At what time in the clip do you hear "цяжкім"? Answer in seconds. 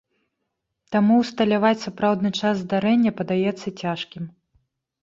3.81-4.23